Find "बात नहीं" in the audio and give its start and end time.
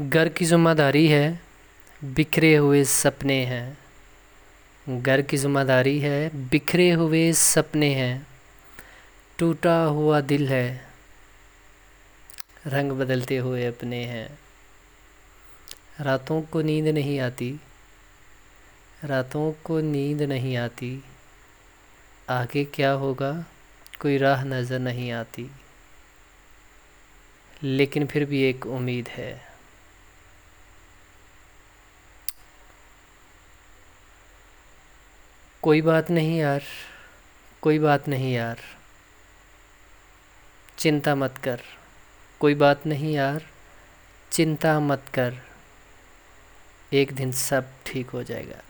35.82-36.38, 37.78-38.32, 42.54-43.14